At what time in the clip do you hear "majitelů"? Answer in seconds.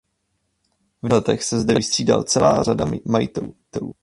3.07-3.55